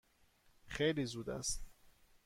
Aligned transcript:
خیلی 0.65 1.05
زود 1.05 1.29
است. 1.29 1.65